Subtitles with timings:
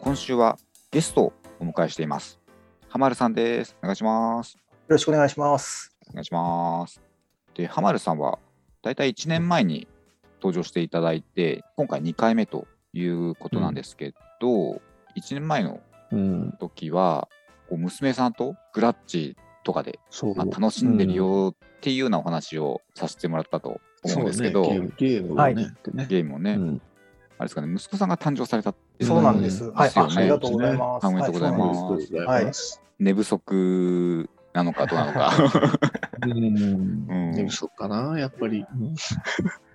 [0.00, 0.56] 今週は
[0.90, 2.40] ゲストをお迎えしています。
[2.88, 3.76] はまるさんです。
[3.82, 4.54] お願いします。
[4.54, 5.94] よろしくお願いします。
[6.10, 7.02] お願いします。
[7.54, 8.38] で、はまるさんは
[8.82, 9.88] だいたい1年前に
[10.40, 14.80] 登場していただいて、今回2回目ということなんですけど、
[15.16, 15.80] 1年前の
[16.12, 17.28] うん、時は、
[17.68, 20.34] こう娘さんとグラッチとかで、そう。
[20.34, 24.68] まあ、楽しんでるよっていうようなお話をさせてもらったと思うんですけど、ね。
[24.68, 25.32] ゲームゲーム。
[25.34, 26.82] をね、ゲームをね、うん。
[27.38, 29.64] あれですかね、息子さんが誕生されたっていうそうなんです。
[29.64, 31.06] うんはい、あありがとうございます。
[31.06, 31.52] おめでとうござい
[32.44, 32.82] ます。
[32.98, 35.32] 寝不足なのかどうなのか。
[36.22, 37.32] うん、うん。
[37.32, 38.64] 寝不足かな、やっぱり。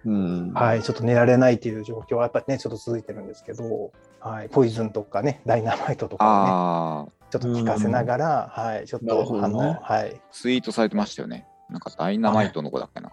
[0.05, 0.53] うん。
[0.53, 0.83] はい、はい。
[0.83, 11.47] ちょっと寝られないっていう状況はやっぱりね、ちょっと続いてるんですけど、はい、ポイズンとかね、ダイナマイトとかね、ちょっと聞かせながら、はい、ちょっと、ねあの、はい、ツイートされてましたよね。
[11.69, 13.11] なんかダイナマイトの子だっけな。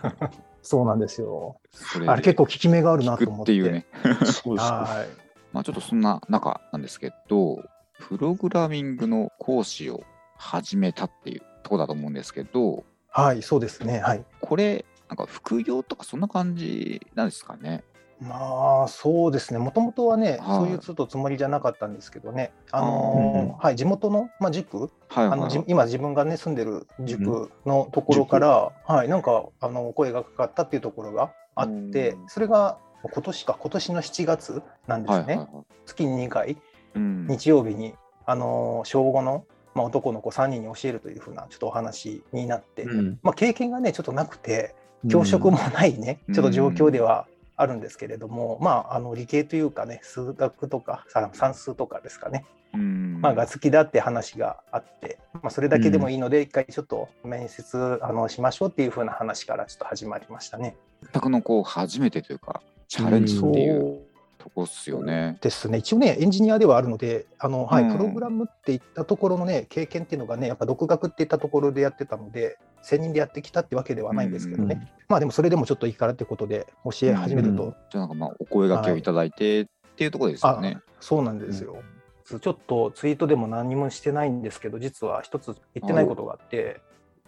[0.60, 1.58] そうなんですよ。
[2.06, 3.44] あれ結構効き目があるなと思っ。
[3.44, 3.86] ってていうね。
[4.24, 4.84] そうですか。
[4.86, 5.08] はい。
[5.52, 7.64] まあちょっとそんな中なんですけど、
[7.98, 10.02] プログラミングの講師を
[10.36, 14.00] 始めたっていうところだと思うんですけど、はい、そうですね。
[14.00, 14.24] はい。
[14.42, 17.82] これ、なんか副業とかそんな感じなんですかね。
[18.20, 20.58] まあそうですね、もともとはね、はい。
[20.58, 35.64] そういうちょっとつもりじゃなかったんですけどね、あのーはい、地元の、まあ、塾、はいはい、あのじ今、自分がね、住んでる塾のところから、はい、なんかあの声がかかったっていうところがあってう、んそれが今年か、今年の7月なんですね、はいはいはい。
[35.84, 36.56] 月に2回、
[36.94, 37.26] うん。
[37.28, 43.18] 日曜日に、あのー小5の、まあ、男の子3人に教えるというふうなちょっとお話になって、うん。
[43.22, 44.74] まあ、経験がね、ちょっとなくて、
[45.08, 46.34] 教職もないね、うん。
[46.34, 53.20] ちょっと状況ではあるんですけれども、まあ、あの理系というかね、数学とかさ算数とかですかね、うん。
[53.20, 60.76] まあ、が好きだって話があって、まあ、それだけでもいいので、一回ちょっと面接あのしましょうっていう風な話からちょっと始まりましたね。
[61.12, 64.05] 全くのこう初めてというか、チャレンジっていう
[64.46, 65.38] とこっすよね。
[65.40, 67.96] ですね、一応ね、エンジニアではあるので、あのはいうん。
[67.96, 80.78] プログラムっていったところのね、経験っていうのがね、やっぱ独学っていったところでやってたので、専任でやってきたってわけではないんですけどね、うんまあでもそれでもちょっといいからってことで教え始めると、うんじゃあなんかまあお声掛けをいただいてっていうところですよね。
[81.00, 81.78] そうなんですよ。
[82.24, 86.80] ちょっとツイートでも何もしてないんですけど、実は一つ言ってないことがあって、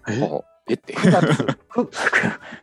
[0.09, 0.23] え？
[0.25, 0.75] あえ？
[0.75, 0.95] って。
[0.95, 1.89] 9月 9,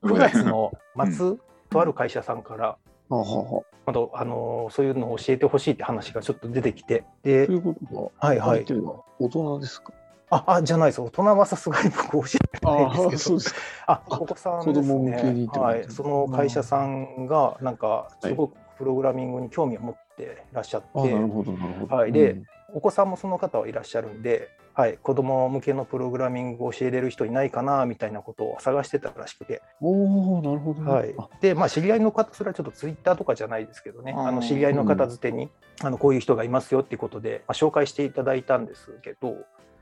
[0.04, 1.36] 9月のう末、
[1.70, 2.78] とある会社さんから、
[3.10, 8.66] はははまたあのそういうのを教えてほしいって話がちょっと出てきて、でということは、はいはい。
[9.20, 9.94] 大人ですか？
[10.32, 13.40] ああじゃないです、大人はさすがに僕教えてないんですけど。
[13.86, 14.74] あお子さんです。
[14.74, 15.48] 子供向けにね。
[15.54, 21.96] はい、その会社さんが、なんか、すごくプログラミングに興味を持ってらっしゃって、あ、なるほど、なるほど。
[21.96, 22.12] はい。
[22.12, 22.46] でうん。
[22.74, 30.92] お子さんもその方はいらっしゃるんで、はい、子供向けのプログラミングを教えれる人いないかなみたいなことを探してたらしくて、おお、なるほどね。
[30.92, 31.16] はい。
[31.18, 35.50] あ、で、まあ、知り合いの方、それはちょっとツイッターとかじゃないですけどね、あの知り合いの方づてに、
[35.82, 39.38] あのこういう人がいますよっていうことで、まあ、紹介していただいたんですけど、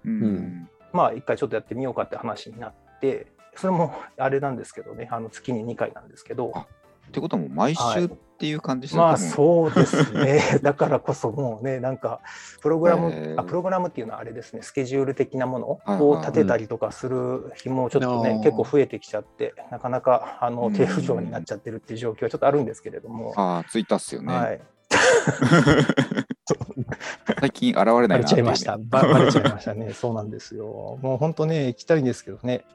[0.05, 0.69] うん。
[0.91, 3.25] まあ、一回ちょっとやってみようかって話になって、
[3.55, 6.67] それもあれなんですけどね、あの月に2回なんですけど、あ
[7.13, 8.09] ってことはもう毎週っ
[8.40, 12.22] ていう感じですまあそうですね、 だからこそもうね、なんか
[12.59, 13.40] プログラム、へー。
[13.40, 18.41] あプログラムっていうのはあれですね、スケジュール的なものを立てたりとかする日もちょっとね、うん。
[18.41, 20.56] 結構増えてきちゃって、なかなかあうん。
[20.56, 24.34] の低不調になっちゃってるっていう状況はちょっとあるんですけれども、ああ、ツイッターっすよね。
[24.34, 24.59] はい、
[27.40, 30.97] 最近現れないなバレちゃいました、ばバレちゃいましたね、そうなんですよ。
[31.02, 32.66] もう本当ね、行きたいんですけどね、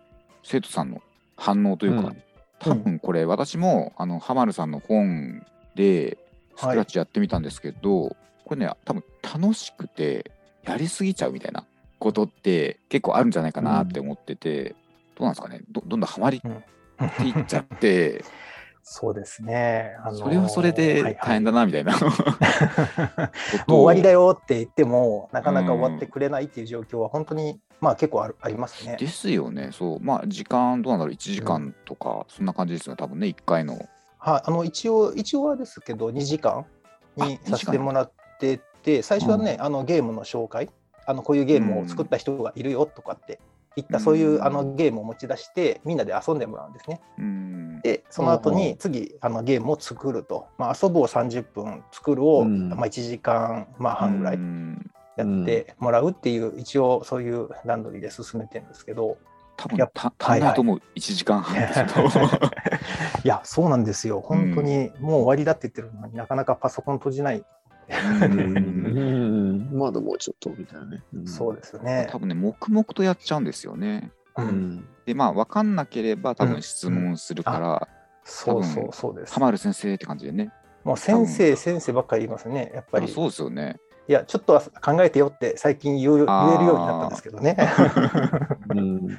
[0.44, 1.02] 生徒さんの
[1.36, 2.22] 反応というか、うん
[2.60, 6.18] 多分これ私もあの浜るさんの本で
[6.56, 10.32] スクラッチやってみたんですけど、これね多分楽しくて
[10.64, 11.64] やりすぎちゃうみたいな
[11.98, 14.74] ことって結構あるんじゃないかなって思ってて、
[15.16, 15.60] どうなんですかね？
[15.70, 16.40] どどんどんハマりっ
[17.16, 18.24] ていっちゃって
[18.90, 22.10] そうですね、あのそれはそれで大変だなみたいな、 もう
[23.66, 28.96] 終わりだよって言っても、なかなか終わってくれないっていう状況は、本当に、まあ結構あるありますね。
[28.98, 29.70] ですよね。
[29.72, 30.00] そう。
[30.00, 31.14] まあ時間どうなんだろう。
[31.14, 33.88] 1時間とか、そんな感じですよね多分ね1回の。
[34.18, 36.66] はい、あの一応、一応はですけど、2時間
[37.16, 40.70] にあさせてもらってて、最初はね、あのゲームの紹介、
[41.06, 43.38] あのこういうゲームを作った人がいるよとかって
[43.76, 44.04] いった、うん。
[44.04, 47.00] そういうあのゲームを持ち出して、みんなで遊んでもらうんですね。
[47.18, 47.80] うん。
[47.82, 52.70] で、その後に次、あのゲームを作ると、まあ、遊ぶを30分、作るを、うん。
[52.70, 54.36] まあ、1時間、まあ、半ぐらい。
[54.36, 59.18] うんやってもらうっていう、一応そういう段取りで進めてるんですけど、
[59.56, 62.06] 多分やった足んないと思う、1時間半ですけど
[63.24, 64.20] いや、そうなんですよ。
[64.20, 67.44] 本当にもう終わりだって言ってるのになかなかパソコン閉じない。
[68.20, 71.02] うん まだもうちょっとみたいなね。
[71.14, 72.18] うんそうですね多。
[72.18, 74.12] 分ね黙々とやっちゃうんですよね。
[74.36, 74.88] う、うんん。
[75.06, 77.88] でまあ分かんなければ多うん分質問するから
[78.24, 79.34] そうそうそうです。
[79.34, 80.52] 浜丸先生って感じでね。
[80.84, 82.70] もう先生先生ばっかり言いますね。
[82.74, 83.06] やっぱり。
[83.06, 83.80] あそうですよね。
[84.08, 87.56] いやちょっとは考えてよって最近言う言えるようになったんですけどね。
[88.74, 89.18] うん。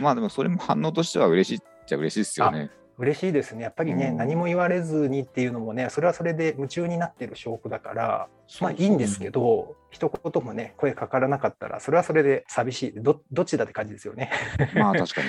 [0.00, 2.70] まあでもそれも反応としては嬉しいっちゃ嬉しいですよね。
[2.98, 3.64] 嬉しいですね。
[3.64, 8.28] やっぱりね、うん何も言われずにっていうのもね、それはそれで夢中になってる証拠だから、
[8.60, 12.92] まあいいんですけど、一言もね、声かからなかったら、それはそれで寂しい。
[12.96, 14.30] どどっちだって感じですよね。
[14.76, 15.28] まあ確かに。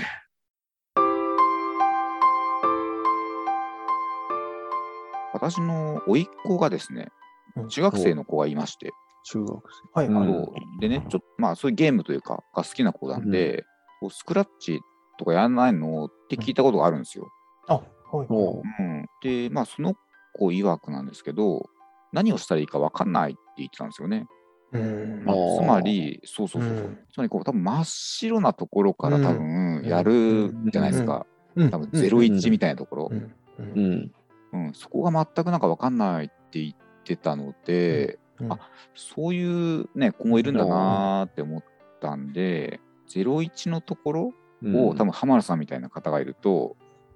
[5.34, 7.10] 私の甥っ子がですねうん、
[7.66, 8.92] 中学生の子がいまして、
[9.24, 9.64] 中学
[9.94, 10.42] はい、うん。
[10.42, 13.66] はいでね、ちょっとまあそういうゲームというか、が好きな子なんで、
[14.00, 14.80] こうスクラッチ
[15.18, 17.28] とかやらないのって聞いたことがあるんですよ。
[17.68, 18.28] あ、はい。
[18.30, 18.62] おう。
[18.80, 19.96] うん、で、まあその
[20.34, 21.70] 子曰くなんですけど、
[22.14, 24.28] 何をしたらいいか分かんないって言ってたんですよね。
[24.72, 25.24] うん。
[25.26, 29.86] まあつまり、そうそうそうつまりこう多分真っ白なところから多分うん。
[29.86, 31.26] やるじゃないですか。
[31.56, 31.70] うん。
[31.70, 33.10] 多分01みたいなところ。
[33.12, 33.16] う。
[33.16, 33.18] ん。
[33.18, 33.34] う
[33.76, 33.92] うん。
[33.94, 34.12] ん。
[34.54, 36.74] うん、そこが全くなんか分かんないって言っ
[37.08, 38.60] てたので、うんあ
[38.94, 41.64] そういうね、子もいるんだなーって思っ
[42.00, 44.34] たんで、01のところ
[44.64, 46.76] を、多分浜田さんみたいな方がいると、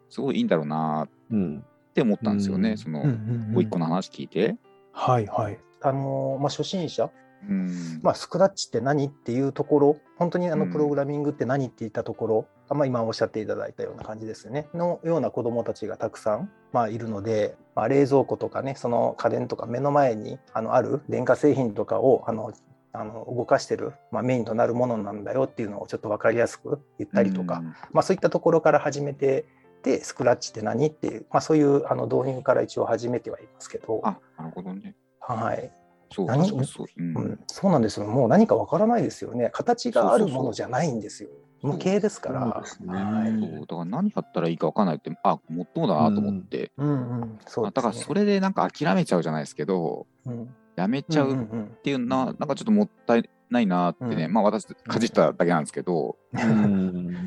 [0.10, 1.64] すごいいいんだろうなーっ分。
[1.94, 4.56] て思ったんですよね、うんその、うんうんうんおいっ子の話聞いて。
[4.94, 5.60] はいはい。
[5.82, 7.12] あのまあ、初心者、
[7.50, 8.00] うん。
[8.02, 10.72] まあ、スクラッチって何っていうところ、本当にあのうん。
[10.72, 22.54] プログラミングって何って言ったところ、あまあ、今おっしゃっていただいたような感じですよね、のような子どもたちがたくさん、まあ、いるので、まあ、冷蔵庫とかね、その家電とか目の前にあのある電化製品とかをあの
[22.94, 27.66] あの動かしてる、まあ、メインとなるものなんだよっていうのをちょっと分かりやすく言ったりとか、うん。
[27.94, 29.46] まあ、そういったところから始めて、
[29.84, 34.96] でスクラッチって何っていう、まあ、そういうあの導入から一応始めてはいますけど、あ、なるほどね。
[35.20, 35.72] はい、
[36.12, 36.28] そう、
[36.66, 36.88] そう。
[36.98, 38.06] うんうん、そうなんですよ。
[38.06, 39.50] もう何かわからないですよね。
[39.52, 41.30] 形があるものじゃないんですよ。
[41.62, 42.42] 無形ですから。
[42.42, 47.68] そうですねはいそうだから何やったらいいか分かんないって、あ、もっともだなと思って、うんうん、そうですね。
[47.68, 56.48] あだからそれでなんか諦めちゃうじゃないですけど、うん、やめちゃんうっんていうのは、なんかちょっともったいないなってね、うんまあ私、かじっただけなんですけど、う本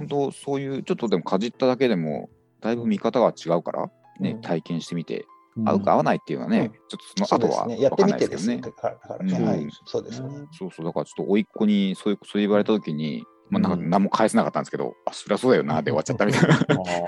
[0.02, 0.06] ん。
[0.08, 3.90] 当そういう、ちょっとでもかじっただけでも、だいぶ見方が違うから、
[4.20, 5.26] ね、うん体験してみて、
[5.64, 7.84] 合うか合わないっていうのはね、うんちょっとその後はですね。
[7.84, 10.28] やって分かんないみてですけどねそうですね。
[10.52, 16.42] そうそう、だからちょっと甥っ子にそういうそう言われたときに、まあ、なんかうん何も返せなかったんですけど、あ、そりゃそうだよなで終わっちゃったみたい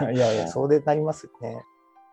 [0.04, 0.10] な。
[0.12, 1.62] いやいや、そうでなりますよね。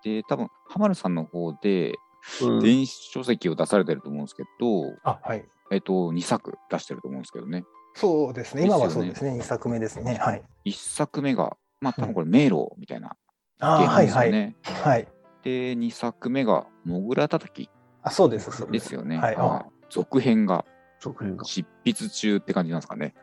[0.04, 1.94] で、多分浜田さんの方で、
[2.42, 5.46] うん電子書籍を出されてると思うんですけど、あ、はい。
[5.72, 7.66] えっと、2作出してると思うんですけどね。
[7.96, 8.64] そうですね。
[8.64, 9.32] 今はそうですね。
[9.32, 10.16] 2作目ですね。
[10.16, 10.44] はい。
[10.66, 13.18] 1作目が、まあ多分これ迷路みたいな
[13.60, 14.56] あはいはい。
[14.64, 15.08] はい。
[15.44, 17.70] で、2作目が、モグラ叩き
[18.02, 18.52] あ、そうです。
[18.52, 18.84] そうです。
[18.86, 19.18] ですよね。
[19.18, 19.36] はい。
[19.36, 20.66] はい続編が
[21.00, 21.46] 続編が。
[21.46, 23.14] 執筆中って感じなんですかね。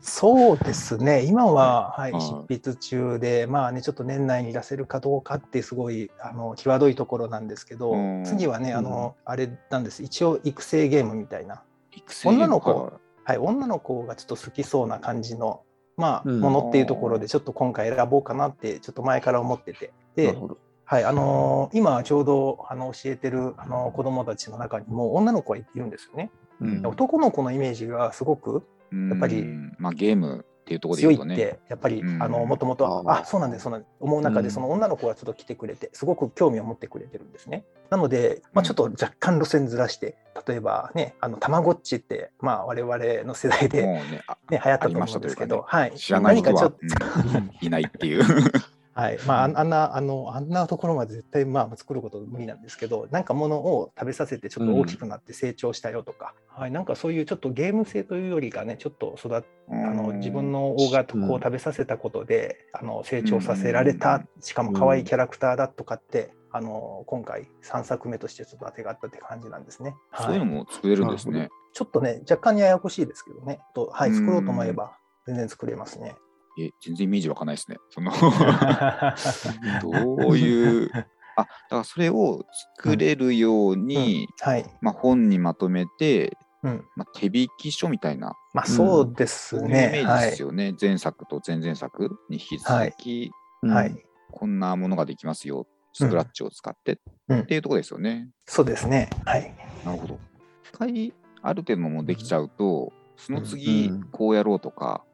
[0.00, 11.62] そうですね、 今は、はいはい執筆中で、まあね、ちょっと年内に出せるかどうかって、すごいあの際どいところなんですけどうん、次はね、あのあれなんです、一応、育成ゲームみたいな、
[11.92, 12.92] 育成女の子はい
[13.24, 15.62] はい、女の子がちょっと好きそうな感じの、
[15.96, 19.92] まあ、うんものっていうところで、ちょっと今回選ぼうかなって、ちょっと前から思ってて。
[20.14, 20.58] でなるほど。
[20.88, 26.30] はいあのー今ちょうどあの教えてるあの子供たちの中にも女の子がいるんですよね。
[26.60, 26.86] うん。
[26.86, 29.76] 男の子のイメージがすごくやっぱりうん。
[29.78, 31.36] まあゲームっていうところで強いっ。
[31.36, 32.22] て、やっぱり、うん。
[32.22, 33.90] あのもともとあそうなんですそうなんです。
[33.98, 34.50] 思う中で、うん。
[34.52, 37.64] その女の子がちょっと来てくれてすごく興味を持ってくれてるんですね。
[37.90, 38.64] なので、まあ、うん。
[38.64, 40.16] ちょっと若干路線ずらして
[40.46, 47.50] 例えばねあのたまごっちって、まあ、我々の世代で、ね、ね、あ流行ったと思うんですけど、はい、知らない人は何かちょっと、うん。
[47.60, 48.22] いないっていう。
[48.96, 49.18] はい。
[49.26, 69.94] まあ、あんなあのあんなところまで絶対、まあ、作ること無理なんですけどなんかものを食べさせてちょっと大きくなって成長したよとか、はい、なんかそういうちょっとゲーム性というよりかねちょっと育っあの自分の大型うんこう食べさせたことで、あの成長させられた、しかも可愛いキャラクターだとかって、あの今回3作目としてちょっと当てがあったって感じなんですね。
[70.16, 71.48] そういうのはいも作れるんですね。
[71.72, 73.60] ちょっとね若干にややこしいですけどね。
[73.74, 74.16] と、はい、うん。
[74.16, 76.14] 作ろうと思えば全然作れますね。
[76.58, 77.76] え、全然イメージわかんないですね。
[77.90, 78.10] その
[79.82, 80.90] どういう、
[81.36, 82.44] あ、だからそれを
[82.78, 89.88] 作れるように、はい、まあ本にまとめて、うんまあ、手引き書みたいな、まあそうですそういうイね。
[89.92, 90.74] メーはいジですよね。
[90.80, 93.30] 前作と前々作に引き続き、
[93.62, 93.96] はい、
[94.32, 95.66] こんなものができますよ。
[95.92, 96.96] スクラッチを使ってっ
[97.28, 98.28] うんていうところですよね。
[98.44, 99.08] そうですね。
[99.24, 99.54] はい。
[99.84, 100.18] なるほど。
[100.64, 105.04] 一回ある程度のものできちゃうと、その次うんこうやろうとか、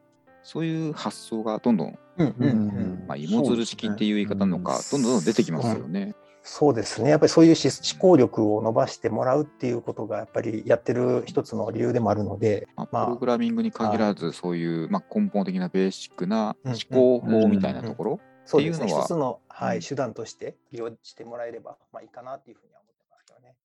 [0.43, 6.15] そういう発想がどんどん、うんうんまあ、芋づる式っていう言い方なのか、どんどんどんどん出てきますよね。
[6.45, 7.09] そうですね。
[7.09, 7.71] やっぱりそういう思
[8.01, 19.03] 考力を伸ばしてもらうっていうことがやっぱりやってる一つの理由でもあるので、まあ、プログラミングに限らず、そういう、まあ、根本的なベーシックなうん思考法みたいなところ、っていうのは？
[19.03, 19.81] 一つの、はいうん。
[19.81, 23.55] 手段として利用してもらえれば、まあ、いいかなっていうふうには思ってますよね。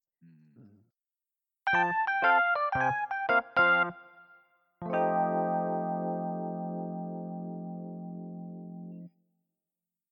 [3.64, 3.67] うん